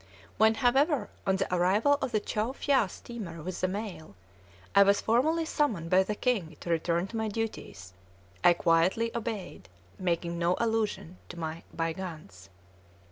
When, 0.39 0.55
however, 0.55 1.09
on 1.27 1.35
the 1.35 1.53
arrival 1.55 1.99
of 2.01 2.11
the 2.11 2.19
Chow 2.19 2.53
Phya 2.53 2.89
steamer 2.89 3.43
with 3.43 3.61
the 3.61 3.67
mail, 3.67 4.15
I 4.73 4.81
was 4.81 4.99
formally 4.99 5.45
summoned 5.45 5.91
by 5.91 6.01
the 6.01 6.15
king 6.15 6.57
to 6.61 6.71
return 6.71 7.05
to 7.09 7.17
my 7.17 7.27
duties, 7.27 7.93
I 8.43 8.53
quietly 8.53 9.15
obeyed, 9.15 9.69
making 9.99 10.39
no 10.39 10.55
allusion 10.57 11.19
to 11.29 11.37
my 11.37 11.61
"bygones." 11.71 12.49